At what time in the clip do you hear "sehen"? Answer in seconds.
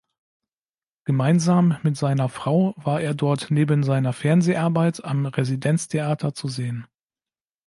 6.47-6.87